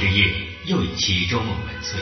[0.00, 0.32] 之夜，
[0.64, 1.96] 又一期周末文萃，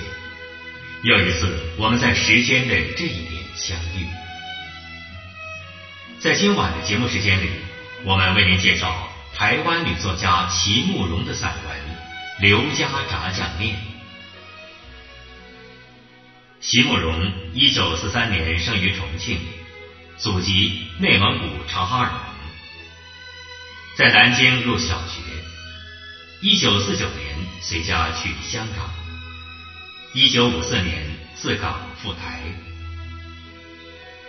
[1.03, 4.07] 又一次我们在时间的这一点相遇。
[6.21, 7.51] 在今晚的节目时间里，
[8.05, 11.77] 我们为您介绍台湾女作家齐慕容的散文
[12.41, 13.77] 《刘家炸酱面》。
[16.61, 19.39] 齐慕容，一九四三年生于重庆，
[20.19, 22.21] 祖籍内蒙古察哈尔盟，
[23.97, 25.21] 在南京入小学。
[26.41, 28.89] 一九四九年随家去香港。
[30.13, 31.03] 一九五四年
[31.35, 32.41] 自港赴台。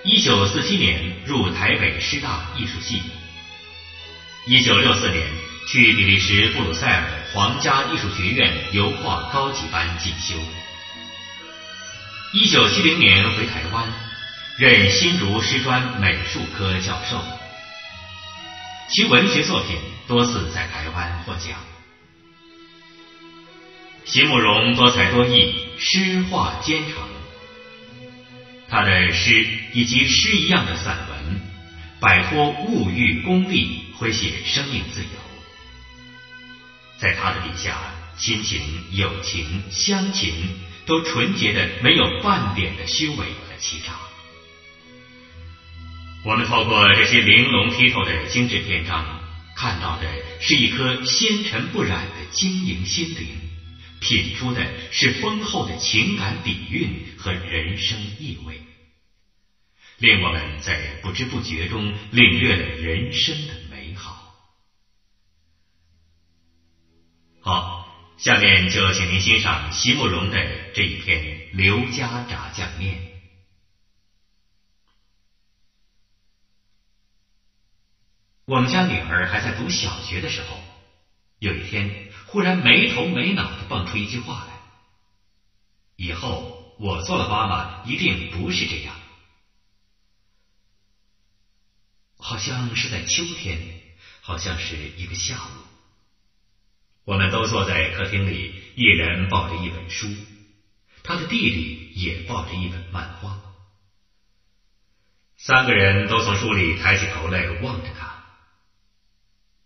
[0.04, 3.03] 一九四七年入台北师大艺术系。
[4.47, 5.23] 一九六四年
[5.67, 10.34] 去比利时布鲁塞尔皇家艺术学院油画高级班进修。
[12.34, 13.86] 一九七零年回台湾，
[14.58, 17.23] 任新竹师专美术科教授。
[18.89, 21.69] 其文学作品多次在台湾获奖。
[24.05, 26.95] 席慕容多才多艺，诗画兼成。
[28.67, 31.41] 他的诗以及诗一样的散文，
[32.00, 35.09] 摆脱物欲功利，诙谐生命自由。
[36.97, 37.78] 在他的笔下，
[38.17, 40.34] 亲情、友情、乡情
[40.86, 43.94] 都纯洁的，没有半点的虚伪和欺诈。
[46.23, 49.06] 我们透过这些玲珑剔透的精致篇章，
[49.56, 50.08] 看到的
[50.41, 53.48] 是一颗纤尘不染的晶莹心灵。
[54.00, 58.61] 品出的是丰厚的情感底蕴和人生意味，
[59.97, 64.34] 令我们在不知不觉中领略了人生的美好。
[67.41, 71.22] 好，下面就请您欣赏席慕容的这一篇
[71.53, 72.95] 《刘家炸酱面》。
[78.45, 80.59] 我们家女儿还在读小学的时候，
[81.39, 82.05] 有一天。
[82.31, 84.61] 忽然没头没脑的蹦出一句话来
[85.97, 88.95] ：“以后我做了妈妈，一定不是这样。”
[92.16, 93.81] 好像是在秋天，
[94.22, 95.50] 好像是一个下午，
[97.03, 100.07] 我们都坐在客厅里，一人抱着一本书，
[101.01, 103.41] 他的弟弟也抱着一本漫画，
[105.35, 108.19] 三个人都从书里抬起头来望着他。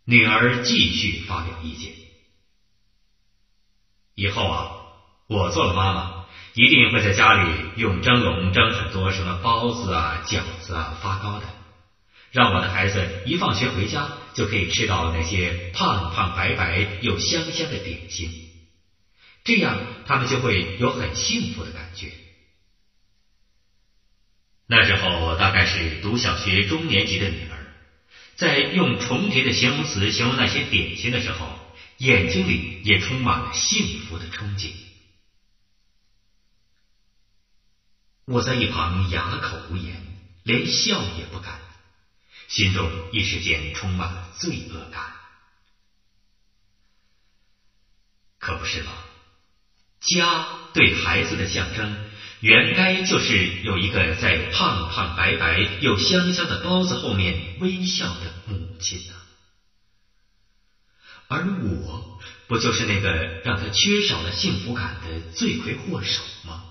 [0.05, 1.93] 女儿继续发表意见。
[4.15, 4.71] 以后啊，
[5.27, 11.45] 我做了妈妈，一定会在家里用蒸笼蒸很多什么包子啊、饺子啊、发糕的，
[12.31, 18.29] 让我的孩子一放学回家就可以吃到那些胖胖白白又香香的点心，
[19.43, 22.11] 这样他们就会有很幸福的感觉。
[24.67, 27.62] 那时候大概是读小学中年级的女儿，
[28.35, 31.61] 在用重叠的形容词形容那些点心的时候。
[31.99, 34.73] 眼睛里也充满了幸福的憧憬。
[38.25, 40.03] 我在一旁哑口无言，
[40.41, 41.61] 连笑也不敢，
[42.49, 45.13] 心中一时间充满了罪恶感。
[48.39, 48.91] 可不是吗？
[50.01, 52.09] 家对孩子的象征，
[52.43, 59.13] 原该就是有一个在胖胖白白又香香的包子后面微笑的母亲呢。
[61.29, 63.13] 而我不就是那个
[63.45, 66.65] 让他缺少了幸福感的罪魁祸首吗？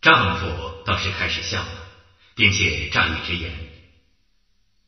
[0.00, 1.86] 丈夫倒是开始笑了，
[2.34, 3.52] 并且仗义直言。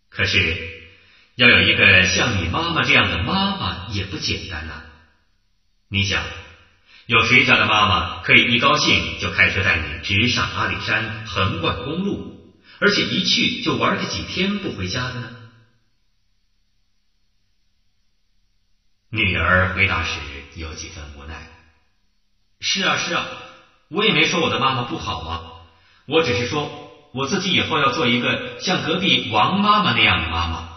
[0.08, 0.88] 可是
[1.36, 4.82] 要有一个像你妈妈这样的妈妈也不简单呐！
[5.88, 6.22] 你想，
[7.08, 15.30] 有谁家的妈妈可以一高兴就开车带你直上阿里山、横贯公路，而且一去就玩个几天不回家的呢？
[19.08, 20.20] 女儿回答时
[20.54, 21.48] 有几分无奈
[22.60, 23.26] ：“是啊，是啊，
[23.88, 25.40] 我也没说我的妈妈不好啊，
[26.04, 30.68] 我只是说我自己以后要做一个像隔壁王妈妈那样的妈妈。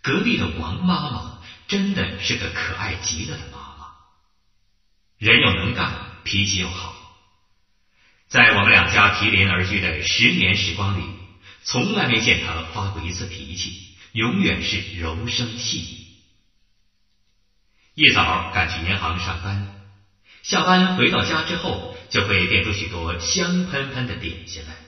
[0.00, 1.33] 隔壁的王妈妈
[1.68, 3.86] 真的是个可爱极了的妈妈，
[5.18, 5.92] 人又能干，
[6.24, 6.94] 脾气又好。
[8.28, 11.04] 在我们两家毗邻而居的十年时光里，
[11.62, 13.82] 从来没见她发过一次脾气。”
[14.14, 16.04] 永远是柔声细语。
[17.94, 19.80] 一早赶去银行上班，
[20.44, 24.83] 下班回到家之后，就会变出许多香喷喷的点心来。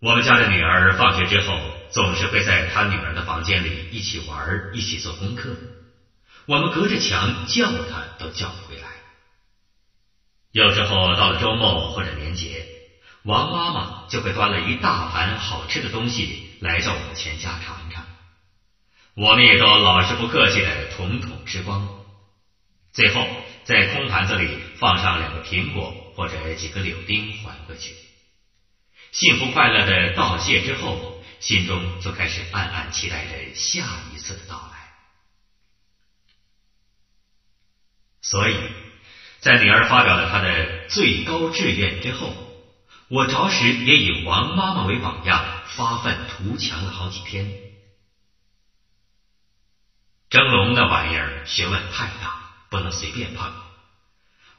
[0.00, 1.58] 我们家的女儿放学之后，
[1.90, 5.56] 总是会在她女儿的房间里一起玩，一起做功课。
[6.46, 8.88] 我们隔着墙叫她都叫不回来。
[10.52, 12.66] 有时候到了周末或者年节。
[13.22, 18.06] 王妈妈就会端了一大盘好吃的东西来叫我们全家尝尝。
[19.14, 21.88] 我们也都老实不客气的统统吃光，
[22.92, 23.26] 最后
[23.64, 27.96] 在空盘子里放上两个苹果或者几个柳丁还回去。
[29.16, 34.92] 幸福快乐的道谢之后，心中就开始暗暗期待着下一次的到来。
[38.20, 38.54] 所以
[39.38, 42.30] 在女儿发表了她的最高志愿之后，
[43.08, 47.50] 我着实也以王妈妈为榜样，发愤图强了好几天。
[50.28, 53.50] 蒸笼那玩意儿学问太大，不能随便碰。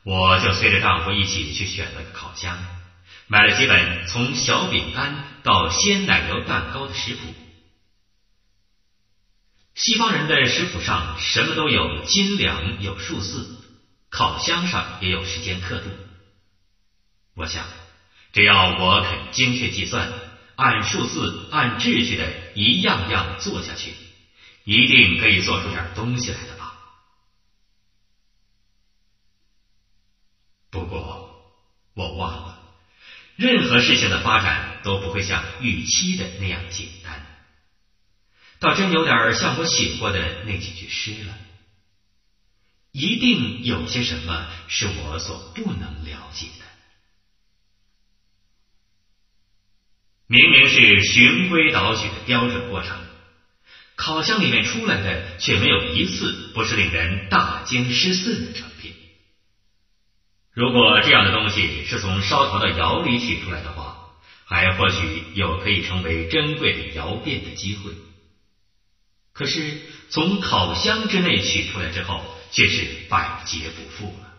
[0.02, 2.58] 我就随着丈夫一起去选了个烤箱，
[3.28, 7.34] 买了几本从小饼干到鲜奶油蛋糕的食谱。
[9.76, 13.62] 西方人的食谱上什么都有斤两，有数字，
[14.10, 15.90] 烤箱上也有时间刻度。
[17.36, 17.68] 我想，
[18.32, 20.10] 只要我肯精确计算，
[20.56, 23.94] 按数字、按秩序的一样样做下去。
[24.64, 26.74] 一定可以做出点东西来的吧？
[30.70, 31.30] 不过
[31.94, 32.57] 我忘了，
[33.38, 37.26] 任何事情的发展都不会像预期的那样简单。
[38.60, 41.38] 倒真有点像我写过的那几句诗了。
[42.92, 46.66] 一定有些什么是我所不能了解的。
[50.26, 52.98] 明明是循规蹈矩的标准过程。
[53.96, 58.94] 烤箱里面出来的却没有一次不是令人大惊失色的成品。
[60.58, 64.10] 如果这样的东西是从烧陶的窑里取出来的话，
[64.44, 67.92] 还或许有可以成为珍贵的窑变的机会。
[69.34, 74.34] 可是从烤箱之内取出来之后，却是百劫不复了。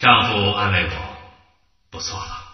[0.00, 1.16] 丈夫安慰我
[1.92, 2.44] ：“不错了，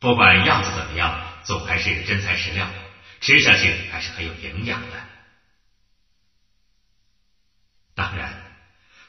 [0.00, 2.68] 不管样子怎么样，总还是真材实料。”
[3.22, 5.02] 吃下去还是很有营养的。
[7.94, 8.43] 当然，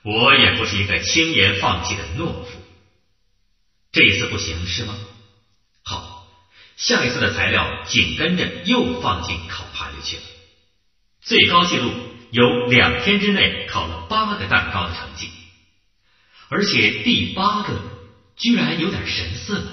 [0.05, 2.61] 我也不是一个轻言放弃的懦夫。
[3.91, 4.95] 这一次不行是吗？
[5.83, 6.27] 好，
[6.77, 10.23] 下一次的材料紧跟着又放进烤盘里去了。
[11.21, 11.91] 最高纪录
[12.31, 15.29] 有两天之内烤了八个蛋糕的成绩，
[16.49, 17.81] 而且第八个
[18.37, 19.71] 居然有点神似了。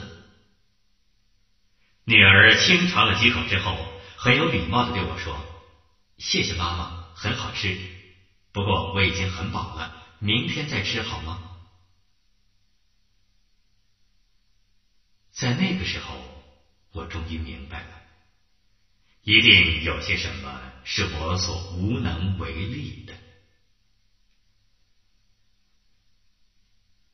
[2.05, 3.77] 女儿轻尝了几口之后。
[4.15, 5.37] 很有礼貌的对我说
[6.17, 7.77] ：“谢谢妈妈，很好吃。
[8.53, 11.41] 不过我已经很饱了，明天再吃好吗？”
[15.35, 16.45] 在那个时候，
[16.93, 17.89] 我终于明白了，
[19.25, 23.15] 一定有些什么是我所无能为力的。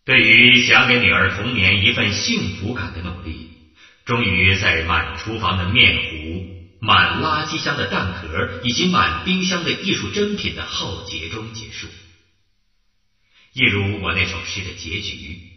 [0.04, 3.72] 对于想给女儿童年一份幸福感的努力，
[4.04, 6.58] 终于在满厨房的面糊。
[6.80, 11.88] 满垃圾箱的蛋壳以及满冰箱的艺术珍品的浩劫中结束，
[13.52, 15.52] 一如我那首诗的结局，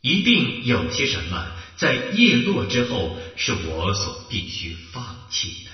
[0.00, 5.70] 一定有些什么在叶落之后是我所必须放弃的。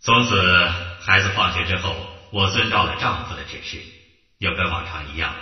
[0.00, 0.68] 从此，
[1.00, 1.96] 孩子放学之后，
[2.32, 3.82] 我遵照了丈夫的指示，
[4.38, 5.34] 又跟往常一样。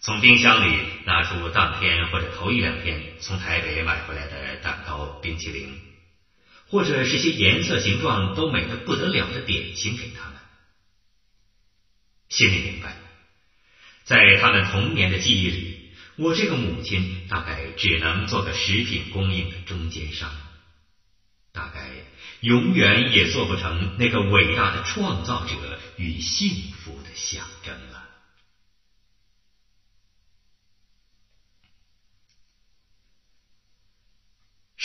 [0.00, 5.78] 从冰箱里拿出当天或者头一两天从台北买回来的蛋糕、冰淇淋，
[6.70, 10.36] 或者是些颜色、形状都美的不得了的点心给他们。
[12.28, 12.96] 心里明白，
[14.04, 20.30] 在他们童年的记忆里，我这个母亲大概只能做个食品供应的中间商，
[21.52, 21.90] 大概
[22.40, 27.99] 永远也做不成那个伟大的创造者与幸福的象征了。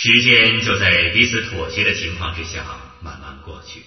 [0.05, 2.63] 时间就在彼此妥协的情况之下
[3.01, 3.81] 慢慢过去，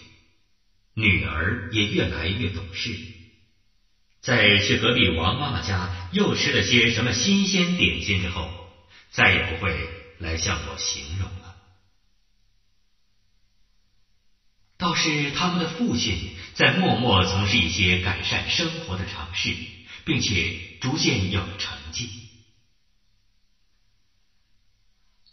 [0.94, 2.90] 女儿也越来越懂事，
[4.20, 8.50] 在去隔壁王妈妈家又吃了些什么新鲜点心之后，
[9.12, 11.54] 再也不会来向我形容了。
[14.76, 19.54] 倒是他们的父亲在默默从事一些改善生活的尝试，
[20.04, 22.27] 并且逐渐有了成绩。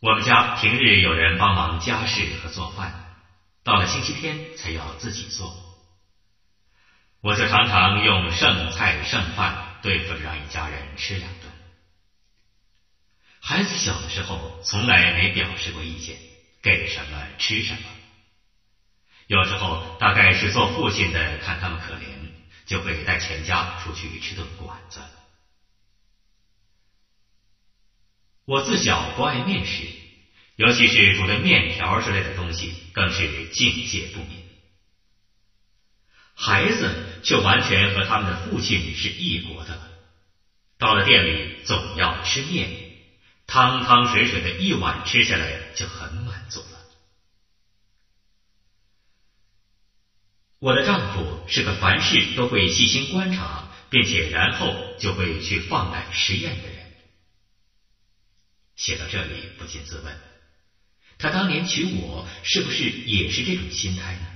[0.05, 2.93] 我们家平日有人帮忙家事和做饭，
[3.63, 5.51] 到了星期天才要自己做。
[7.21, 11.51] 我就常常用剩菜剩饭对付着让一家人吃两顿。
[13.41, 16.19] 孩子小的时候从来没表示过意见，
[16.61, 17.79] 给什么吃什么。
[19.25, 22.31] 有时候大概是做父亲的看他们可怜，
[22.67, 25.01] 就会带全家出去吃顿馆子。
[28.45, 29.87] 我自小不爱面食，
[30.55, 34.43] 尤其是煮的面条之类的东西，更是敬戒不敏。
[36.35, 39.87] 孩子却完全和他们的父亲是一国的了。
[40.77, 42.69] 到了店里，总要吃面，
[43.47, 46.67] 汤汤水水的一碗吃下来就很满足了。
[50.59, 56.84] 我的丈夫是个凡事都会细心观察，并且然后就会去放胆实验的人。
[58.75, 60.17] 写到这里，不禁自问：
[61.17, 64.27] 他当年娶我，是不是也是这种心态呢？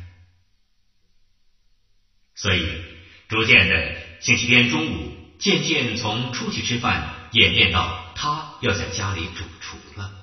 [2.36, 2.84] 所以，
[3.28, 10.16] 逐渐的，星期天中午渐渐从出去吃饭演变到他要在家里主厨了。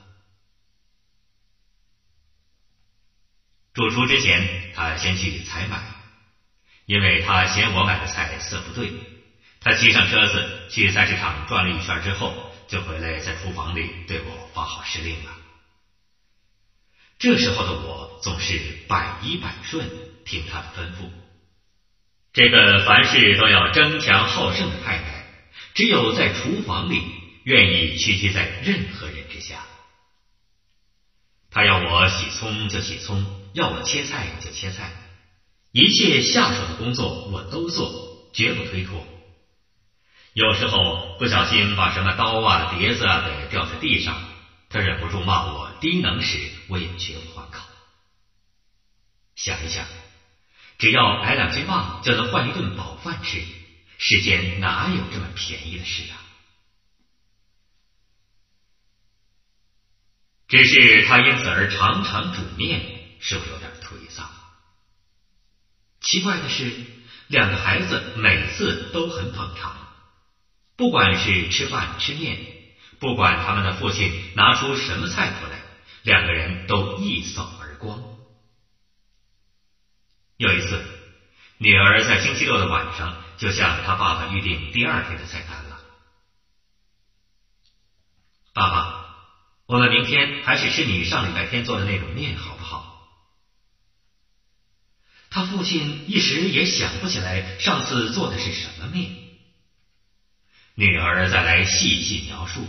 [3.75, 5.82] 主厨之前，他先去采买，
[6.87, 8.90] 因为他嫌我买的菜色不对。
[9.61, 15.30] 他骑上车子去菜市场转了一圈之后，就回来在厨房里对我发号施令了。
[17.18, 19.88] 这时候的我总是百依百顺，
[20.25, 21.08] 听他的吩咐。
[22.32, 25.26] 这个凡事都要争强好胜的太太，
[25.75, 27.00] 只有在厨房里
[27.44, 29.64] 愿意屈居在任何人之下。
[31.50, 34.92] 他要我洗葱就洗葱，要我切菜就切菜，
[35.73, 39.06] 一切下手的工作我都做，绝不推脱。
[40.37, 44.23] 有时候不小心把什么刀啊、碟子啊给掉在地上，
[44.69, 46.38] 他忍不住骂我低能时，
[46.69, 47.66] 我也绝不还口。
[49.35, 49.87] 想一想。
[50.76, 53.43] 只要挨两句骂就能换一顿饱饭吃，
[53.97, 56.21] 世间哪有这么便宜的事啊？
[60.49, 62.83] 只是他因此而常常煮面，
[63.21, 64.31] 使我有点颓丧。
[66.02, 66.71] 奇怪的是，
[67.28, 69.86] 两个孩子每次都很捧场，
[70.76, 72.45] 不管是吃饭吃面，
[72.99, 75.64] 不管他们的父亲拿出什么菜谱来，
[76.02, 78.04] 两个人都一扫而光。
[80.37, 80.85] 有一次，
[81.59, 85.80] 女儿在星期六的晚上就向她爸爸预定第二天的菜单了。
[88.52, 88.95] 爸爸，
[89.66, 92.92] 我们明天还是吃你上礼拜天做的那种面好不好？
[95.30, 99.25] 他父亲一时也想不起来上次做的是什么面。
[100.76, 102.68] 女儿再来细细描述，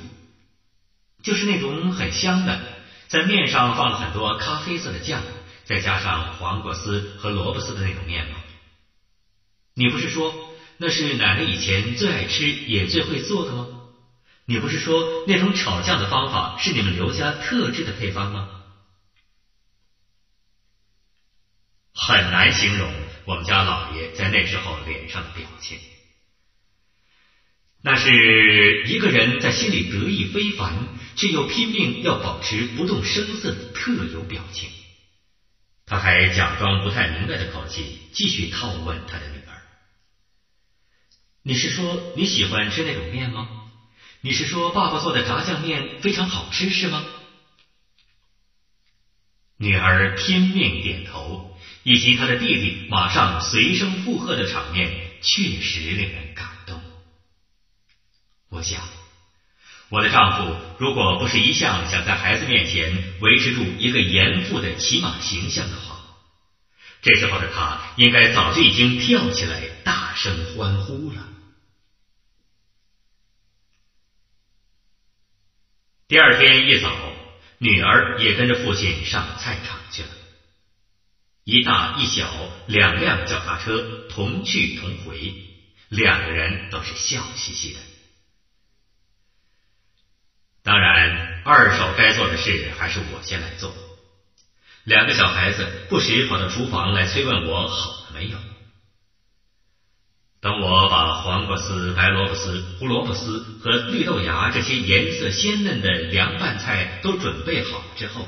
[1.23, 2.63] 就是那种很香的，
[3.07, 5.23] 在面上放了很多咖啡色的酱。
[5.65, 8.41] 再加上黄瓜丝和萝卜丝的那种面吗？
[9.73, 10.33] 你不是说
[10.77, 13.67] 那是奶奶以前最爱吃也最会做的吗？
[14.45, 18.47] 你不是说那种炒酱的方法是你们刘家特制的配方吗？
[21.91, 25.81] 很难形容我们家老爷在那时候脸上的表情，
[27.81, 34.69] 那是一个人在心里得意非凡，却又拼命要保持不动声色的特有表情。
[35.86, 39.62] 他还假装不太明白的口气，继续套问他的女儿
[41.43, 43.48] ：“你是说你喜欢吃那种面吗？
[44.22, 47.05] 你是说爸爸做的炸酱面非常好吃是吗？”
[49.60, 54.91] 女儿拼命点头，以及他的弟弟马上随声附和的场面，
[55.22, 56.56] 确实令人感动。
[58.49, 58.81] 我想。
[59.89, 65.97] 我的丈夫如果不是一向想在孩子面前维持住一个严父的起码形象的话，
[67.01, 71.29] 这时候的他应该早就已经跳起来大声欢呼了。
[76.09, 76.89] 第二天一早，
[77.59, 80.09] 女儿也跟着父亲上菜场去了，
[81.45, 82.29] 一大一小
[82.67, 85.33] 两辆脚踏车同去同回，
[85.87, 87.79] 两个人都是笑嘻嘻的。
[90.67, 93.74] 当然，二手该做的事还是我先来做。
[94.83, 98.38] 两个小孩子不时跑到厨房来催问我好了没有。
[100.41, 108.27] 等我把黄瓜丝、白萝卜丝、胡萝卜丝和绿豆芽这些颜色鲜嫩的凉拌菜都准备好之后，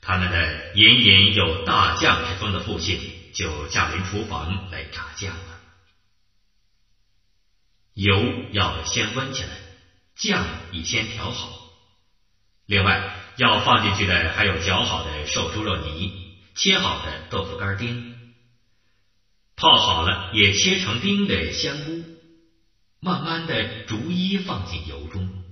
[0.00, 3.00] 他们的隐隐有大将之风的父亲
[3.32, 5.60] 就驾临厨房来炸酱了。
[7.94, 8.20] 油
[8.50, 9.69] 要先温起来。
[10.20, 11.48] 酱已先调好，
[12.66, 16.12] 另外要放进去的还有搅好的瘦猪肉泥、
[16.54, 18.14] 切好的豆腐干丁、
[19.56, 22.04] 泡好了也切成丁的香菇，
[23.00, 25.42] 慢慢的逐一放进油中。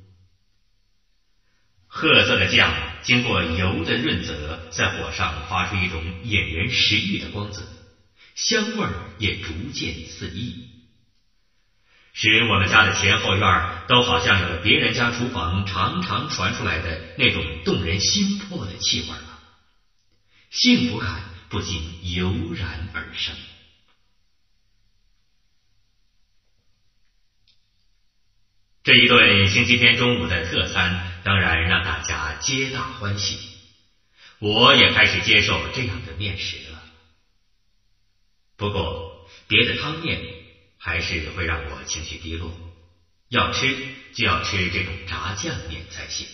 [1.87, 7.63] 褐色的酱经过油的润泽，在火上发出一种引人食欲的光泽，
[8.35, 8.87] 香味
[9.19, 10.78] 也逐渐四溢，
[12.21, 19.39] 使我们家的前后院都好像有了别人家厨房常常传出来的那种动人心魄的气味了，
[20.51, 21.81] 幸福感不禁
[22.13, 23.37] 油然而生。
[28.83, 33.39] 这一顿星期天中午的特餐，当然让大家皆大欢喜。
[34.41, 36.83] 我也开始接受这样的面食了。
[38.57, 40.21] 不过，别的汤面
[40.79, 42.57] 还是会让我情绪低落。
[43.29, 43.77] 要吃
[44.15, 46.27] 就要吃这种炸酱面才行。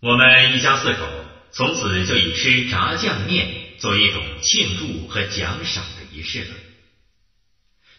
[0.00, 6.54] 我们一家四口从此就以吃炸酱面作为一种庆祝和奖赏的仪式了。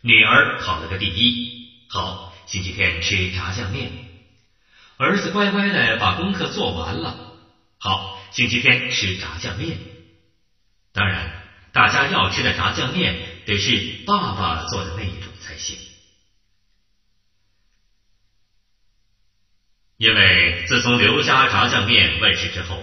[0.02, 3.92] 女儿考了个第一，好，星期天吃炸酱面。
[4.98, 7.38] 儿子乖乖的把功课做完了，
[7.80, 9.95] 好，星期天吃炸酱面。
[10.96, 11.30] 当然，
[11.74, 15.78] 大家要吃的炸酱面得是爸爸做的那一种才行，
[19.98, 22.82] 因为自从刘家炸酱面问世之后，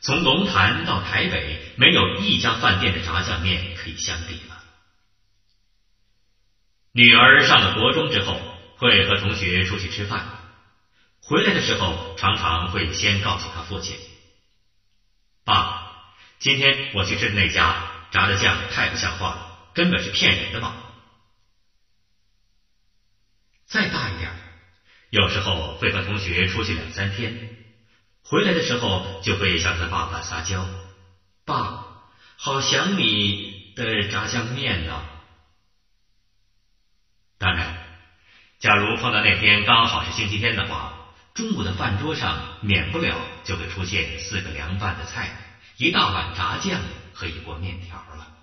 [0.00, 4.62] 从龙潭到台北，没有一家饭店的炸酱面可以相比了。
[6.92, 8.38] 女儿上了国中之后，
[8.76, 10.26] 会和同学出去吃饭，
[11.22, 13.96] 回来的时候常常会先告诉他父亲
[15.44, 15.77] ：“爸，
[16.38, 20.76] 今天我去吃的那家炸的酱太不像话了，根本是骗人的嘛。”
[23.66, 24.30] 再大一点，
[25.10, 27.56] 有时候会和同学出去两三天，
[28.22, 30.66] 回来的时候就会向他爸爸撒娇
[31.44, 31.84] ：“爸，
[32.38, 35.02] 好想你的炸酱面呐。”
[37.38, 37.76] 当然，
[38.58, 45.30] 假如碰到那天刚好是星期天的话，中午的饭桌上免不了就会出现四个凉拌的菜、
[45.78, 46.82] 一大碗炸酱
[47.14, 48.36] 和一锅面条了。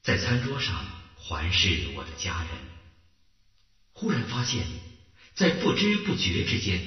[0.00, 0.86] 在餐桌上
[1.16, 2.50] 环视我的家人，
[3.92, 4.64] 忽然发现，
[5.34, 6.80] 在不知不觉之间，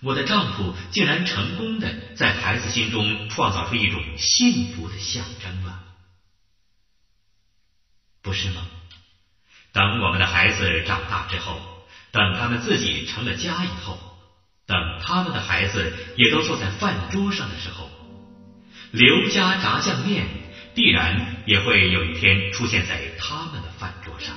[0.00, 5.84] 我的丈夫竟然成功的在孩子心中创造出一种幸福的象征了。
[8.20, 8.68] 不是吗？
[9.72, 11.58] 等我们的孩子长大之后，
[12.12, 14.07] 等他们自己成了家以后，
[14.68, 17.88] 等他们的孩子也都坐在饭桌上的时候，
[18.92, 20.26] 刘家炸酱面
[20.74, 24.36] 必然也会有一天出现在他们的饭桌上。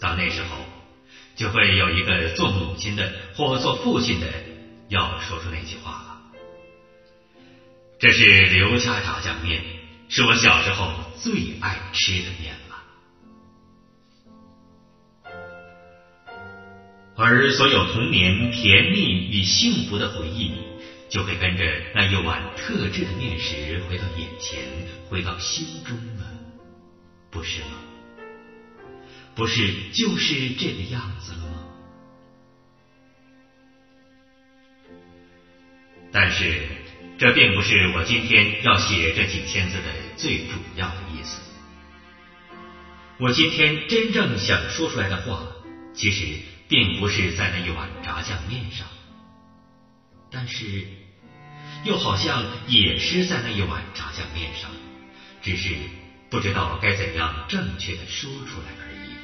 [0.00, 0.56] 到那时候，
[1.36, 4.26] 就会有一个做母亲的或做父亲的
[4.88, 6.20] 要说出那句话了
[8.00, 9.62] ：“这是刘家炸酱面。”
[10.10, 12.54] 是我小时候最爱吃的面
[17.16, 20.52] 而所有童年甜蜜与幸福的回忆，
[21.08, 24.60] 就会跟着那一碗特制的面食回到眼前，
[25.08, 26.26] 回到心中了，
[27.30, 27.78] 不是吗？
[29.34, 31.64] 不是就是这个样子了吗？
[36.12, 36.60] 但是。
[37.16, 39.84] 这并不是我今天要写这几千字的
[40.16, 41.40] 最主要的意思。
[43.20, 45.46] 我今天真正想说出来的话，
[45.94, 46.24] 其实
[46.74, 48.84] 并不是在那一碗炸酱面上，
[50.28, 50.82] 但是
[51.84, 54.68] 又好像也是在那一碗炸酱面上，
[55.40, 55.72] 只是
[56.30, 59.14] 不知道该怎样正确的说出来而已。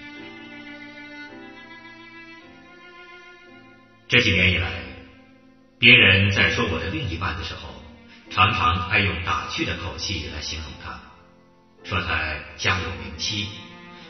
[4.06, 4.70] 这几年以来，
[5.80, 7.82] 别人在说我的另一半的时候。
[8.32, 11.00] 常常爱用打趣的口气来形容他，
[11.82, 13.48] 说他家有名妻，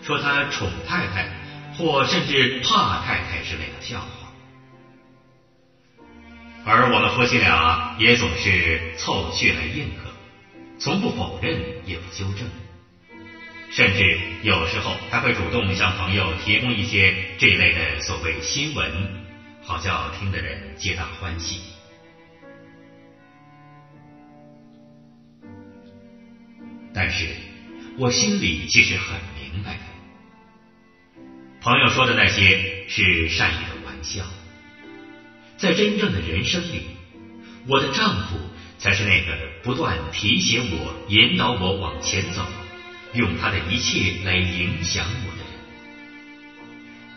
[0.03, 1.39] 说他宠太太，
[1.77, 4.07] 或甚至怕太太之类的笑话。
[6.65, 10.11] 而我们夫妻俩也总是凑趣来应和，
[10.79, 12.47] 从不否认，也不纠正，
[13.71, 19.25] 甚至有时候还会主动向朋友提供一些这一类的所谓新闻，
[19.63, 21.63] 好叫听的人皆大欢喜。
[26.93, 27.27] 但是，
[27.97, 29.89] 我心里其实很明白的。
[31.62, 34.25] 朋友说的那些是善意的玩笑，
[35.59, 36.87] 在真正的人生里，
[37.66, 38.38] 我的丈夫
[38.79, 42.42] 才是那个不断提携我、引导我往前走，
[43.12, 45.51] 用他的一切来影响我的人。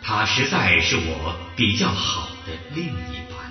[0.02, 3.50] 他实在是我比较好的另一半。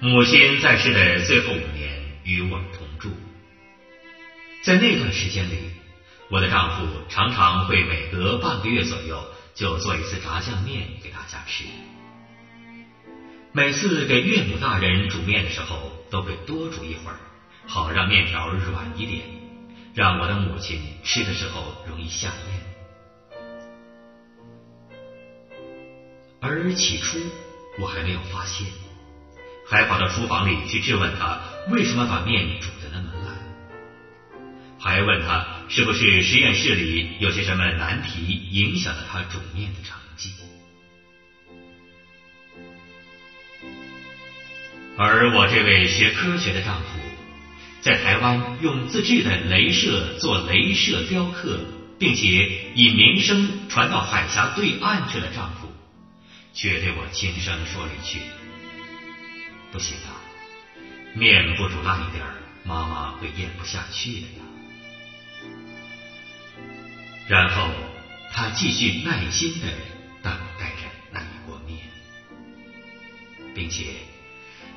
[0.00, 2.88] 母亲在世的最后五年与我同，
[4.62, 5.72] 在那段时间里，
[6.30, 11.64] 我的丈夫常常会每隔半个月左右就做一次炸酱面给大家吃。
[13.50, 17.18] 每次给岳母大人煮面的时候，都会多煮一会儿，
[17.66, 19.24] 好让面条软一点，
[19.94, 22.62] 让我的母亲吃的时候容易下咽。
[26.40, 27.18] 而起初
[27.80, 28.68] 我还没有发现，
[29.68, 33.21] 还跑到厨房里去质问他为什么把面煮的那么烂，
[34.82, 40.30] 还问他是不是实验室里有些什么难题影响了他煮面的成绩。
[44.98, 46.98] 而我这位学科学的丈夫，
[47.80, 51.60] 在台湾用自制的镭射做镭射雕刻，
[51.98, 55.28] 并且以名声传到海峡对岸去了。
[55.32, 55.68] 丈夫。
[56.54, 58.18] 却对我轻声说了一句
[59.72, 60.20] ：“不行啊，
[61.14, 62.22] 面不煮烂一点，
[62.62, 64.44] 妈妈会咽不下去的呀。”
[67.28, 67.70] 然后
[68.32, 69.68] 他继续耐心的
[70.22, 71.78] 等待着那一锅面，
[73.54, 73.94] 并且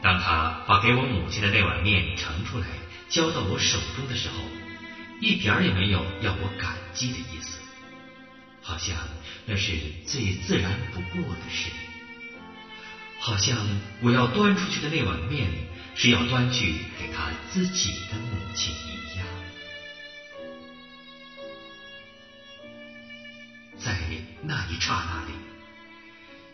[0.02, 2.68] 当他把给我母亲的那碗面盛出来
[3.10, 4.36] 交到我手中的时候，
[5.20, 7.60] 一点儿也没有要我感激的意思。
[8.62, 8.96] 好像
[9.46, 9.74] 那是
[10.06, 11.70] 最自然不过的事，
[13.20, 13.58] 好像
[14.02, 15.48] 我要端出去的那碗面
[15.96, 19.25] 是要端去给他自己的母亲一样。
[24.48, 25.34] 那一刹那里，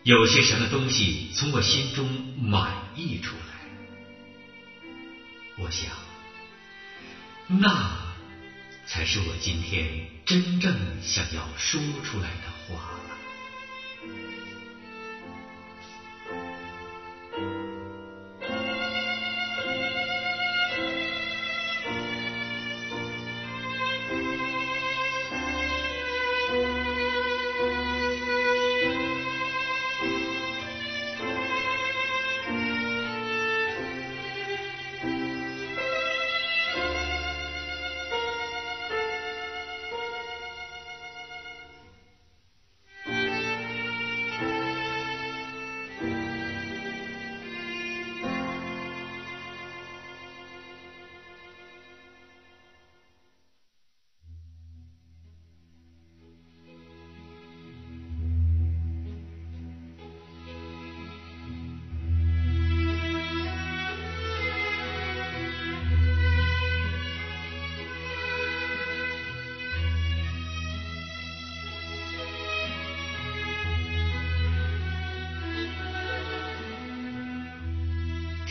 [0.04, 3.44] 有些什么东西从我心中满溢出来，
[5.58, 5.90] 我想，
[7.48, 8.02] 那。
[8.88, 13.01] 才是我今天真正想要说出来的话。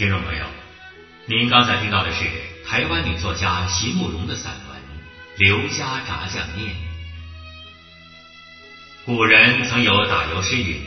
[0.00, 0.46] 听众朋友，
[1.26, 2.24] 您刚才听到的是
[2.66, 4.78] 台湾女作家席慕容的散文
[5.36, 6.70] 《刘家炸酱面》。
[9.04, 10.80] 古人曾有打油诗云：“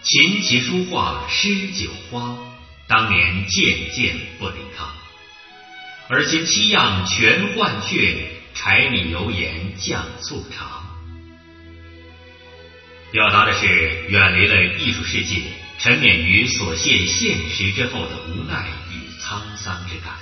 [0.00, 2.38] 琴棋书画诗酒花，
[2.88, 4.94] 当年件件不离他。
[6.08, 8.16] 而今七样全换却，
[8.54, 10.80] 柴米油盐酱醋茶。”
[13.12, 13.66] 表达的是
[14.08, 15.42] 远离了艺术世界。
[15.78, 20.14] 沉湎于所现现实之后的无奈与沧桑之感，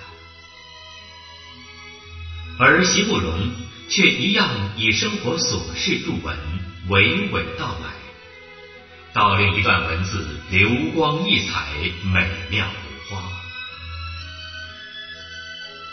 [2.59, 3.53] 而席慕容
[3.89, 6.37] 却一样以生活琐事入文，
[6.89, 7.91] 娓娓道来，
[9.13, 11.69] 道令一段文字流光溢彩，
[12.03, 13.23] 美妙如花，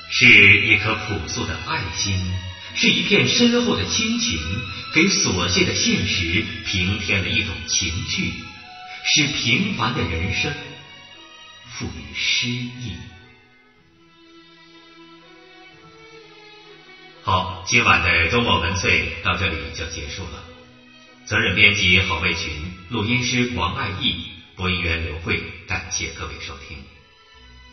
[0.09, 2.15] 是一颗朴素的爱心，
[2.75, 4.39] 是一片深厚的亲情，
[4.93, 8.33] 给琐碎的现实平添了一种情趣。
[9.03, 10.53] 使平凡的人生
[11.73, 12.95] 赋予诗意。
[17.23, 20.43] 好，今晚的周末文萃到这里就结束了。
[21.25, 22.51] 责任编辑郝卫群，
[22.89, 26.77] 录音师王爱义，播音员刘慧，感谢各位收听。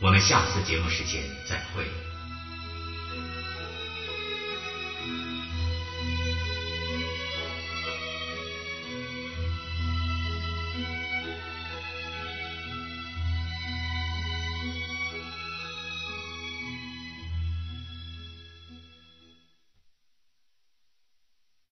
[0.00, 1.84] 我们下次节目时间再会。